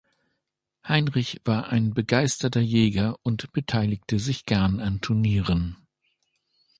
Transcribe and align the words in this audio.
Heinrich 0.87 1.41
war 1.45 1.67
ein 1.69 1.93
begeisterter 1.93 2.59
Jäger 2.59 3.19
und 3.21 3.51
beteiligte 3.53 4.17
sich 4.17 4.47
gern 4.47 4.79
an 4.79 4.99
Turnieren. 5.01 5.77